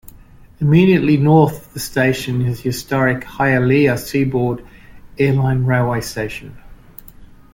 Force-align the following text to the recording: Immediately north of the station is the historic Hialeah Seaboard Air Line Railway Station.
Immediately 0.59 1.17
north 1.17 1.67
of 1.67 1.73
the 1.73 1.79
station 1.79 2.41
is 2.41 2.57
the 2.57 2.63
historic 2.71 3.21
Hialeah 3.23 3.99
Seaboard 3.99 4.65
Air 5.19 5.33
Line 5.33 5.63
Railway 5.63 6.01
Station. 6.01 6.57